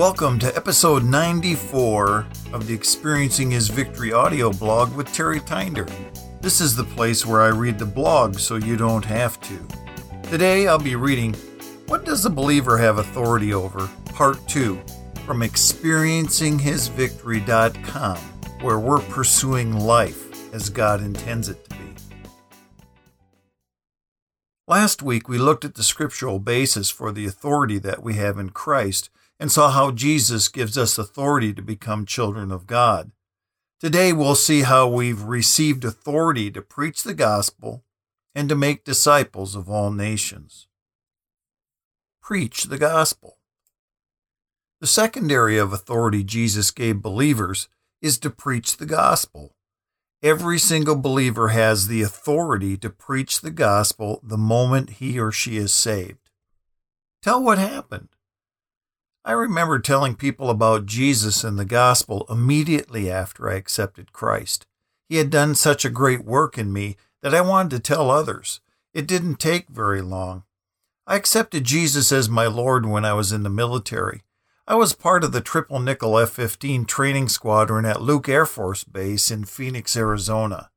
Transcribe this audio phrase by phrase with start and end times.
[0.00, 5.86] Welcome to episode 94 of the Experiencing His Victory audio blog with Terry Tinder.
[6.40, 9.58] This is the place where I read the blog so you don't have to.
[10.22, 11.34] Today I'll be reading
[11.86, 13.90] What Does a Believer Have Authority Over?
[14.06, 14.80] Part 2
[15.26, 18.16] from experiencinghisvictory.com,
[18.62, 21.84] where we're pursuing life as God intends it to be.
[24.66, 28.48] Last week we looked at the scriptural basis for the authority that we have in
[28.48, 33.10] Christ and saw how Jesus gives us authority to become children of God.
[33.80, 37.82] Today we'll see how we've received authority to preach the gospel
[38.34, 40.68] and to make disciples of all nations.
[42.22, 43.38] Preach the gospel.
[44.82, 47.68] The second area of authority Jesus gave believers
[48.02, 49.54] is to preach the gospel.
[50.22, 55.56] Every single believer has the authority to preach the gospel the moment he or she
[55.56, 56.28] is saved.
[57.22, 58.08] Tell what happened.
[59.24, 64.66] I remember telling people about Jesus and the gospel immediately after I accepted Christ.
[65.08, 68.60] He had done such a great work in me that I wanted to tell others.
[68.94, 70.44] It didn't take very long.
[71.06, 74.22] I accepted Jesus as my Lord when I was in the military.
[74.66, 78.84] I was part of the Triple Nickel F 15 training squadron at Luke Air Force
[78.84, 80.70] Base in Phoenix, Arizona.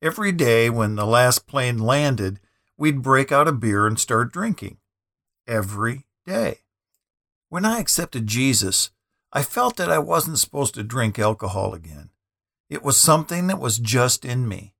[0.00, 2.40] Every day when the last plane landed,
[2.78, 4.78] we'd break out a beer and start drinking.
[5.46, 6.63] Every day.
[7.48, 8.90] When I accepted Jesus,
[9.32, 12.10] I felt that I wasn't supposed to drink alcohol again.
[12.70, 14.74] It was something that was just in me.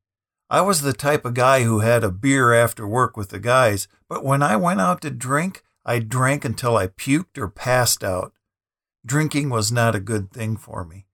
[0.51, 3.89] I was the type of guy who had a beer after work with the guys,
[4.09, 8.33] but when I went out to drink, I drank until I puked or passed out.
[9.05, 11.07] Drinking was not a good thing for me.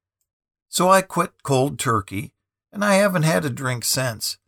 [0.69, 2.35] So I quit cold turkey,
[2.73, 4.39] and I haven't had a drink since,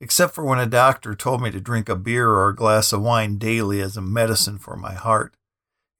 [0.00, 3.00] except for when a doctor told me to drink a beer or a glass of
[3.00, 5.34] wine daily as a medicine for my heart.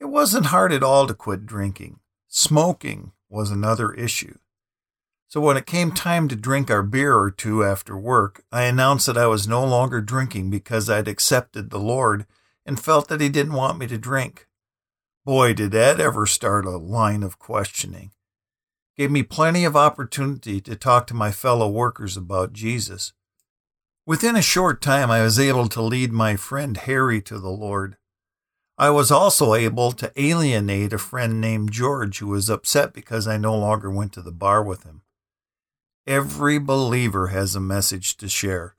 [0.01, 2.01] It wasn't hard at all to quit drinking.
[2.27, 4.39] Smoking was another issue.
[5.29, 9.07] So when it came time to drink our beer or two after work, I announced
[9.07, 12.27] that I was no longer drinking because I'd accepted the Lord
[12.67, 14.49] and felt that He didn't want me to drink.
[15.25, 18.11] Boy, did that ever start a line of questioning.
[18.97, 23.13] Gave me plenty of opportunity to talk to my fellow workers about Jesus.
[24.07, 27.97] Within a short time, I was able to lead my friend Harry to the Lord.
[28.81, 33.37] I was also able to alienate a friend named George who was upset because I
[33.37, 35.03] no longer went to the bar with him.
[36.07, 38.75] Every believer has a message to share.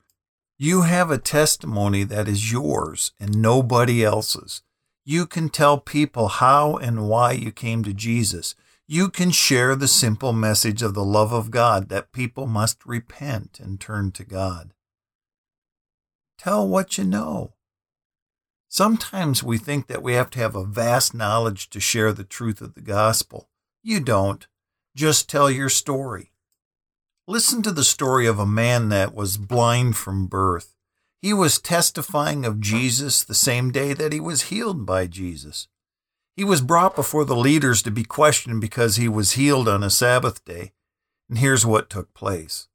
[0.58, 4.62] You have a testimony that is yours and nobody else's.
[5.04, 8.56] You can tell people how and why you came to Jesus.
[8.88, 13.60] You can share the simple message of the love of God that people must repent
[13.62, 14.74] and turn to God.
[16.38, 17.52] Tell what you know.
[18.72, 22.62] Sometimes we think that we have to have a vast knowledge to share the truth
[22.62, 23.50] of the gospel.
[23.82, 24.46] You don't.
[24.96, 26.32] Just tell your story.
[27.28, 30.74] Listen to the story of a man that was blind from birth.
[31.20, 35.68] He was testifying of Jesus the same day that he was healed by Jesus.
[36.34, 39.90] He was brought before the leaders to be questioned because he was healed on a
[39.90, 40.72] Sabbath day.
[41.28, 42.68] And here's what took place.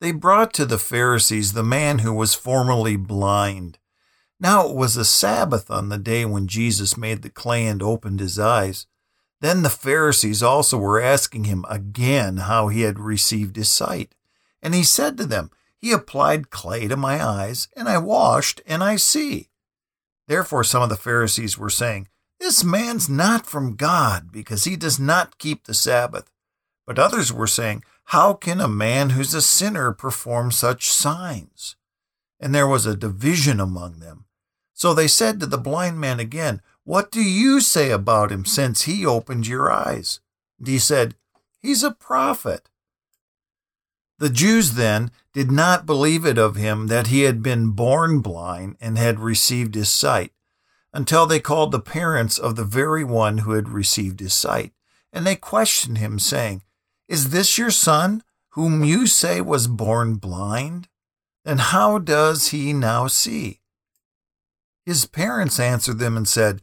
[0.00, 3.78] They brought to the Pharisees the man who was formerly blind.
[4.40, 8.20] Now it was a Sabbath on the day when Jesus made the clay and opened
[8.20, 8.86] his eyes.
[9.40, 14.14] Then the Pharisees also were asking him again how he had received his sight.
[14.62, 18.82] And he said to them, He applied clay to my eyes, and I washed, and
[18.82, 19.48] I see.
[20.28, 25.00] Therefore some of the Pharisees were saying, This man's not from God, because he does
[25.00, 26.30] not keep the Sabbath.
[26.86, 31.76] But others were saying, How can a man who's a sinner perform such signs?
[32.40, 34.26] And there was a division among them.
[34.78, 38.82] So they said to the blind man again, What do you say about him since
[38.82, 40.20] he opened your eyes?
[40.56, 41.16] And he said,
[41.58, 42.70] He's a prophet.
[44.20, 48.76] The Jews then did not believe it of him that he had been born blind
[48.80, 50.30] and had received his sight,
[50.94, 54.72] until they called the parents of the very one who had received his sight.
[55.12, 56.62] And they questioned him, saying,
[57.08, 60.86] Is this your son, whom you say was born blind?
[61.44, 63.57] And how does he now see?
[64.88, 66.62] His parents answered them and said,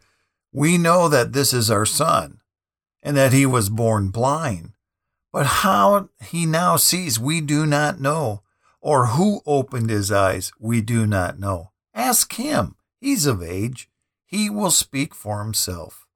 [0.52, 2.42] We know that this is our son,
[3.04, 4.72] and that he was born blind.
[5.32, 8.42] But how he now sees, we do not know,
[8.82, 11.70] or who opened his eyes, we do not know.
[11.94, 12.78] Ask him.
[13.00, 13.92] He's of age.
[14.26, 16.08] He will speak for himself.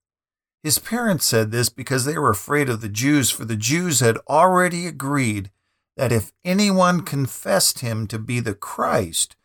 [0.63, 4.17] His parents said this because they were afraid of the Jews, for the Jews had
[4.27, 5.51] already agreed
[5.95, 9.35] that if anyone confessed him to be the Christ,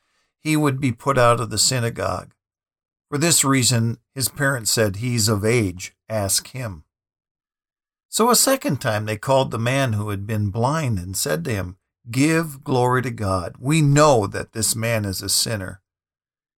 [0.41, 2.31] he would be put out of the synagogue.
[3.15, 6.83] For this reason, his parents said, He's of age, ask him.
[8.09, 11.53] So a second time they called the man who had been blind and said to
[11.53, 11.77] him,
[12.11, 13.55] Give glory to God.
[13.61, 15.81] We know that this man is a sinner.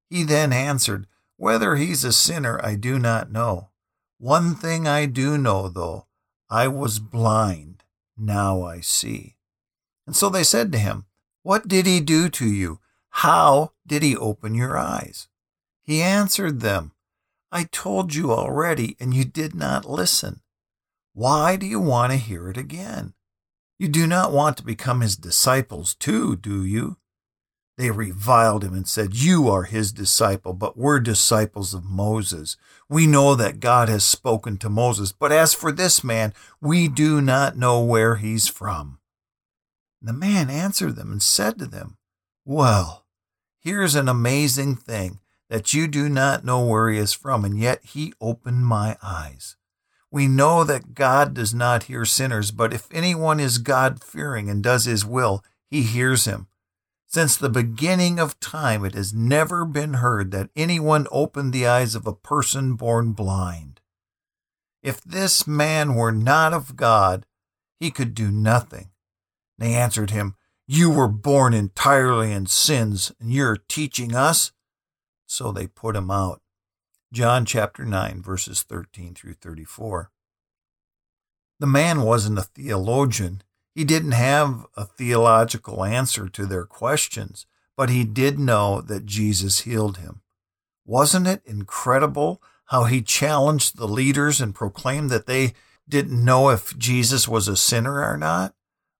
[0.08, 1.06] He then answered,
[1.36, 3.68] Whether he's a sinner, I do not know.
[4.16, 6.06] One thing I do know, though
[6.48, 7.84] I was blind,
[8.16, 9.36] now I see.
[10.06, 11.04] And so they said to him,
[11.42, 12.80] What did he do to you?
[13.10, 15.28] How did he open your eyes?
[15.86, 16.92] He answered them,
[17.52, 20.40] I told you already, and you did not listen.
[21.14, 23.14] Why do you want to hear it again?
[23.78, 26.96] You do not want to become his disciples too, do you?
[27.78, 32.56] They reviled him and said, You are his disciple, but we're disciples of Moses.
[32.88, 37.20] We know that God has spoken to Moses, but as for this man, we do
[37.20, 38.98] not know where he's from.
[40.00, 41.98] The man answered them and said to them,
[42.44, 43.04] Well,
[43.60, 47.84] here's an amazing thing that you do not know where he is from, and yet
[47.84, 49.56] he opened my eyes.
[50.10, 54.62] We know that God does not hear sinners, but if anyone is God fearing and
[54.62, 56.46] does his will, he hears him.
[57.06, 61.94] Since the beginning of time, it has never been heard that anyone opened the eyes
[61.94, 63.80] of a person born blind.
[64.82, 67.26] If this man were not of God,
[67.78, 68.90] he could do nothing.
[69.58, 70.34] They answered him,
[70.66, 74.52] You were born entirely in sins, and you're teaching us?
[75.26, 76.40] So they put him out.
[77.12, 80.10] John chapter 9, verses 13 through 34.
[81.58, 83.42] The man wasn't a theologian.
[83.74, 87.46] He didn't have a theological answer to their questions,
[87.76, 90.22] but he did know that Jesus healed him.
[90.84, 95.54] Wasn't it incredible how he challenged the leaders and proclaimed that they
[95.88, 98.54] didn't know if Jesus was a sinner or not?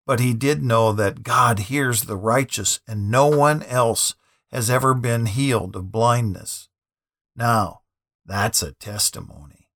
[0.06, 4.14] But he did know that God hears the righteous and no one else
[4.56, 6.70] has ever been healed of blindness.
[7.36, 7.82] Now,
[8.24, 9.68] that's a testimony.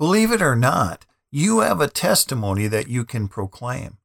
[0.00, 3.98] Believe it or not, you have a testimony that you can proclaim.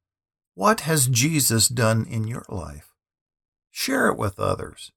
[0.54, 2.94] What has Jesus done in your life?
[3.72, 4.92] Share it with others.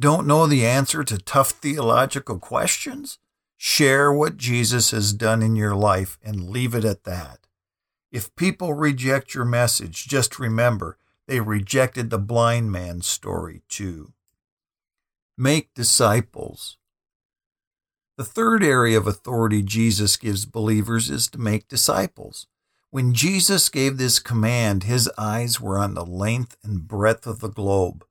[0.00, 3.20] Don't know the answer to tough theological questions?
[3.56, 7.46] Share what Jesus has done in your life and leave it at that.
[8.10, 14.12] If people reject your message, just remember they rejected the blind man's story too.
[15.38, 16.76] Make disciples.
[18.18, 22.46] The third area of authority Jesus gives believers is to make disciples.
[22.90, 27.48] When Jesus gave this command, his eyes were on the length and breadth of the
[27.48, 28.04] globe.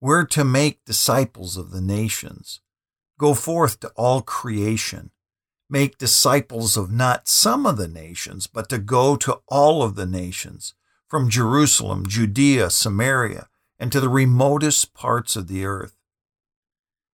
[0.00, 2.60] We're to make disciples of the nations.
[3.18, 5.10] Go forth to all creation.
[5.68, 10.06] Make disciples of not some of the nations, but to go to all of the
[10.06, 10.74] nations
[11.10, 13.48] from Jerusalem, Judea, Samaria,
[13.80, 15.96] and to the remotest parts of the earth.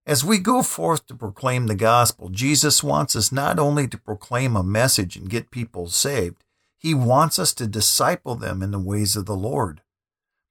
[0.07, 4.55] As we go forth to proclaim the gospel, Jesus wants us not only to proclaim
[4.55, 6.45] a message and get people saved,
[6.79, 9.81] he wants us to disciple them in the ways of the Lord.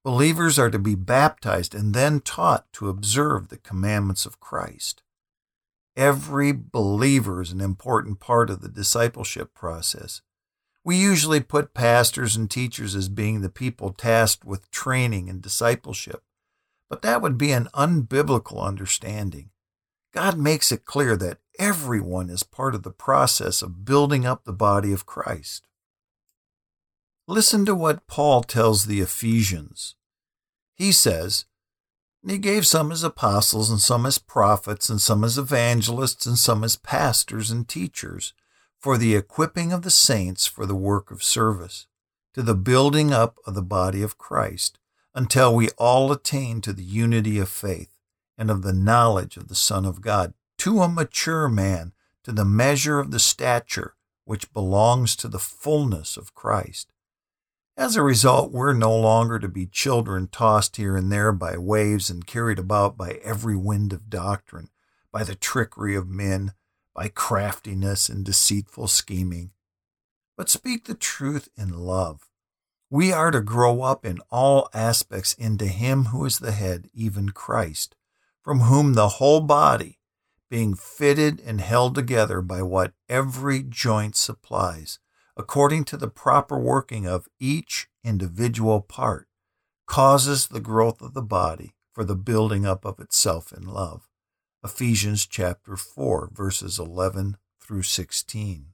[0.03, 5.03] Believers are to be baptized and then taught to observe the commandments of Christ.
[5.95, 10.21] Every believer is an important part of the discipleship process.
[10.85, 16.21] We usually put pastors and teachers as being the people tasked with training and discipleship,
[16.91, 19.49] but that would be an unbiblical understanding.
[20.13, 24.53] God makes it clear that everyone is part of the process of building up the
[24.53, 25.67] body of Christ.
[27.27, 29.95] Listen to what Paul tells the Ephesians.
[30.75, 31.45] He says,
[32.23, 36.63] He gave some as apostles, and some as prophets, and some as evangelists, and some
[36.63, 38.33] as pastors and teachers
[38.79, 41.87] for the equipping of the saints for the work of service,
[42.33, 44.79] to the building up of the body of Christ,
[45.13, 47.97] until we all attain to the unity of faith
[48.37, 52.45] and of the knowledge of the Son of God, to a mature man, to the
[52.45, 56.91] measure of the stature which belongs to the fullness of Christ.
[57.77, 62.09] As a result, we're no longer to be children tossed here and there by waves
[62.09, 64.69] and carried about by every wind of doctrine,
[65.11, 66.53] by the trickery of men
[66.95, 69.51] by craftiness and deceitful scheming,
[70.37, 72.29] but speak the truth in love.
[72.89, 77.29] We are to grow up in all aspects into Him who is the head, even
[77.29, 77.95] Christ,
[78.41, 79.99] from whom the whole body,
[80.49, 84.99] being fitted and held together by what every joint supplies,
[85.35, 89.27] according to the proper working of each individual part,
[89.87, 94.07] causes the growth of the body for the building up of itself in love.
[94.65, 98.65] Ephesians chapter 4, verses 11 through 16.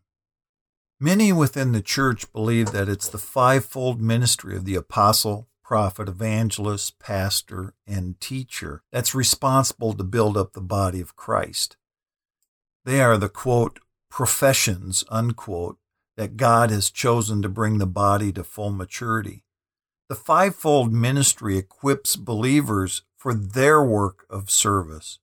[1.02, 6.98] Many within the church believe that it's the fivefold ministry of the apostle, prophet, evangelist,
[6.98, 11.76] pastor, and teacher that's responsible to build up the body of Christ.
[12.86, 15.78] They are the quote, professions, unquote,
[16.16, 19.44] that God has chosen to bring the body to full maturity.
[20.08, 25.20] The fivefold ministry equips believers for their work of service.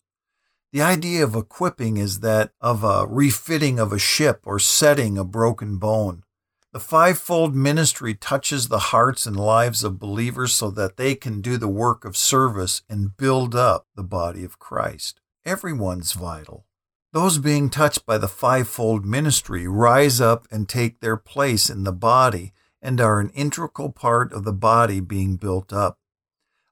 [0.70, 5.24] The idea of equipping is that of a refitting of a ship or setting a
[5.24, 6.24] broken bone.
[6.72, 11.56] The fivefold ministry touches the hearts and lives of believers so that they can do
[11.56, 15.22] the work of service and build up the body of Christ.
[15.46, 16.66] Everyone's vital.
[17.12, 21.92] Those being touched by the fivefold ministry rise up and take their place in the
[21.92, 25.97] body and are an integral part of the body being built up.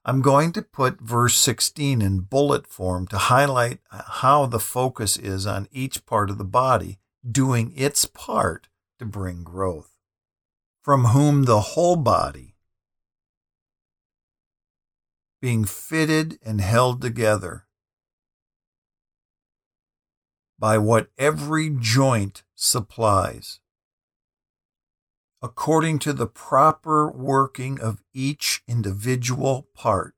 [0.07, 5.45] I'm going to put verse 16 in bullet form to highlight how the focus is
[5.45, 6.99] on each part of the body
[7.29, 9.97] doing its part to bring growth.
[10.81, 12.55] From whom the whole body,
[15.41, 17.65] being fitted and held together
[20.57, 23.59] by what every joint supplies,
[25.41, 30.15] according to the proper working of each individual part,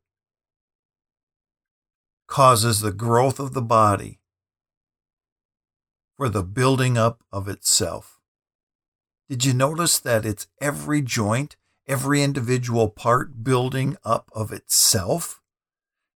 [2.27, 4.19] causes the growth of the body
[6.15, 8.19] for the building up of itself.
[9.29, 11.55] Did you notice that it's every joint,
[11.87, 15.41] every individual part building up of itself?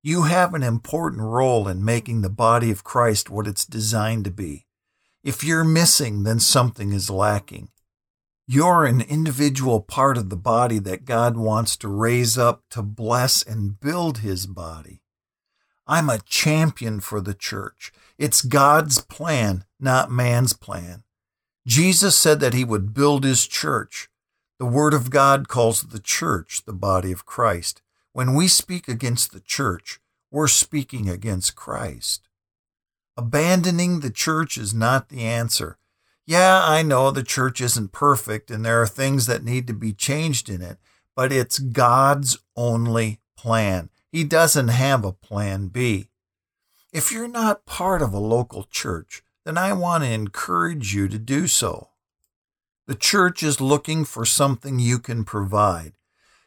[0.01, 4.31] You have an important role in making the body of Christ what it's designed to
[4.31, 4.67] be.
[5.23, 7.69] If you're missing, then something is lacking.
[8.45, 13.41] You're an individual part of the body that God wants to raise up to bless
[13.41, 15.01] and build his body.
[15.87, 17.93] I'm a champion for the church.
[18.17, 21.03] It's God's plan, not man's plan.
[21.65, 24.09] Jesus said that he would build his church.
[24.59, 27.81] The Word of God calls the church the body of Christ.
[28.11, 29.99] When we speak against the church,
[30.31, 32.27] we're speaking against Christ.
[33.15, 35.77] Abandoning the church is not the answer.
[36.25, 39.91] Yeah, I know the church isn't perfect and there are things that need to be
[39.91, 40.77] changed in it,
[41.15, 43.89] but it's God's only plan.
[44.11, 46.07] He doesn't have a plan B.
[46.93, 51.17] If you're not part of a local church, then I want to encourage you to
[51.17, 51.89] do so.
[52.85, 55.93] The church is looking for something you can provide.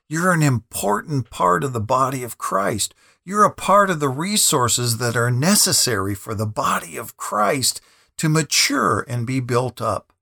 [0.08, 2.94] You're an important part of the body of Christ.
[3.24, 7.80] You're a part of the resources that are necessary for the body of Christ
[8.18, 10.12] to mature and be built up.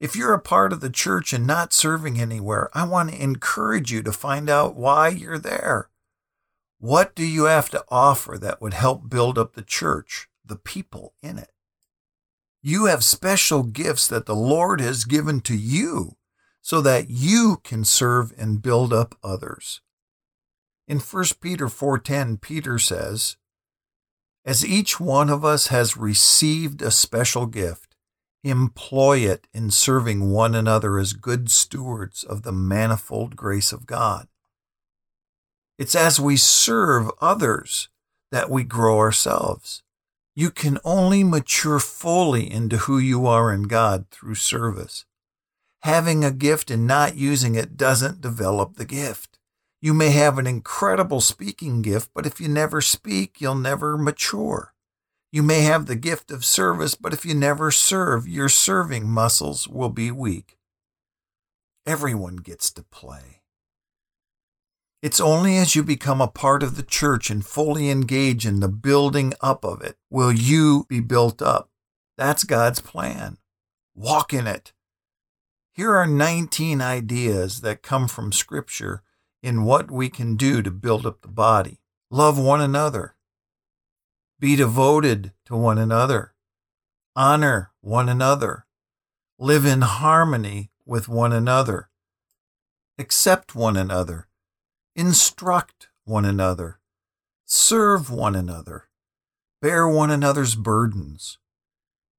[0.00, 3.90] If you're a part of the church and not serving anywhere, I want to encourage
[3.90, 5.90] you to find out why you're there.
[6.78, 11.14] What do you have to offer that would help build up the church, the people
[11.20, 11.50] in it?
[12.62, 16.16] You have special gifts that the Lord has given to you
[16.60, 19.80] so that you can serve and build up others.
[20.86, 23.36] In 1 Peter 4:10, Peter says,
[24.44, 27.94] as each one of us has received a special gift,
[28.42, 34.28] employ it in serving one another as good stewards of the manifold grace of God.
[35.78, 37.88] It's as we serve others
[38.32, 39.82] that we grow ourselves.
[40.34, 45.04] You can only mature fully into who you are in God through service.
[45.82, 49.37] Having a gift and not using it doesn't develop the gift.
[49.80, 54.74] You may have an incredible speaking gift, but if you never speak, you'll never mature.
[55.30, 59.68] You may have the gift of service, but if you never serve, your serving muscles
[59.68, 60.58] will be weak.
[61.86, 63.42] Everyone gets to play.
[65.00, 68.68] It's only as you become a part of the church and fully engage in the
[68.68, 71.70] building up of it will you be built up.
[72.16, 73.38] That's God's plan.
[73.94, 74.72] Walk in it.
[75.72, 79.02] Here are 19 ideas that come from Scripture
[79.42, 81.80] in what we can do to build up the body.
[82.10, 83.14] Love one another.
[84.40, 86.34] Be devoted to one another.
[87.14, 88.66] Honor one another.
[89.38, 91.90] Live in harmony with one another.
[92.98, 94.28] Accept one another.
[94.96, 96.80] Instruct one another.
[97.44, 98.88] Serve one another.
[99.60, 101.38] Bear one another's burdens.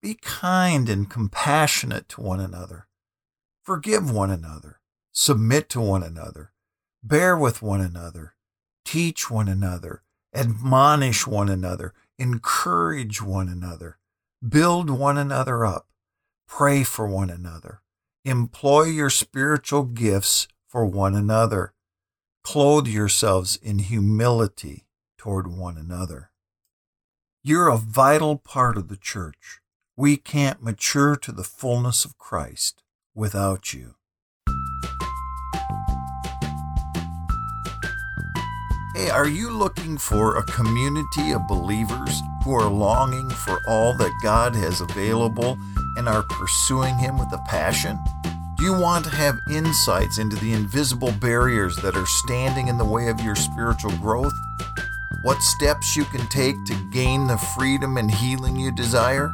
[0.02, 2.88] Be kind and compassionate to one another.
[3.64, 4.80] Forgive one another.
[5.12, 6.54] Submit to one another
[7.03, 8.36] bear with one another,
[8.86, 10.03] teach one another,
[10.34, 13.98] admonish one another, encourage one another,
[14.48, 15.88] build one another up,
[16.48, 17.82] pray for one another,
[18.25, 21.74] employ your spiritual gifts for one another,
[22.44, 24.86] clothe yourselves in humility
[25.18, 26.32] toward one another.
[27.44, 29.62] You're a vital part of the church.
[29.96, 33.96] We can't mature to the fullness of Christ without you.
[39.00, 44.12] Hey, are you looking for a community of believers who are longing for all that
[44.22, 45.58] God has available
[45.96, 47.98] and are pursuing Him with a passion?
[48.58, 52.84] Do you want to have insights into the invisible barriers that are standing in the
[52.84, 54.34] way of your spiritual growth?
[55.22, 59.32] What steps you can take to gain the freedom and healing you desire?